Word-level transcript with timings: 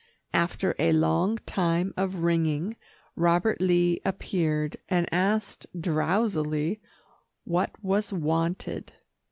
After 0.33 0.73
a 0.79 0.93
long 0.93 1.37
time 1.45 1.93
of 1.95 2.23
ringing, 2.23 2.75
Robert 3.15 3.61
Lee 3.61 4.01
appeared 4.03 4.77
and 4.89 5.07
asked 5.13 5.67
drowsily 5.79 6.81
what 7.43 7.69
was 7.83 8.11
wanted. 8.11 8.93